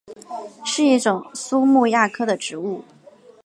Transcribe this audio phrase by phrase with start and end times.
[0.65, 2.83] 是一种苏木亚科的植物。